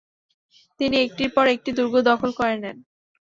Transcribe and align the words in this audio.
তিনি 0.79 0.95
একটির 0.99 1.29
পর 1.35 1.45
একটি 1.55 1.69
দুর্গ 1.77 1.95
দখল 2.09 2.29
করে 2.39 2.55
নেন। 2.55 2.77